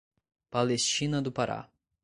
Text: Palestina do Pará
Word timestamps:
Palestina 0.49 1.21
do 1.21 1.31
Pará 1.31 1.69